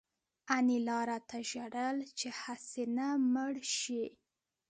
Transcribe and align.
انیلا 0.55 0.99
راته 1.09 1.37
ژړل 1.49 1.97
چې 2.19 2.27
هسې 2.41 2.83
نه 2.97 3.07
مړ 3.33 3.53
شې 3.79 4.05